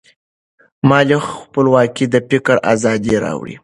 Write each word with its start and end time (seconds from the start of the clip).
مالي 0.89 1.17
خپلواکي 1.31 2.05
د 2.13 2.15
فکر 2.29 2.55
ازادي 2.73 3.15
راوړي. 3.23 3.55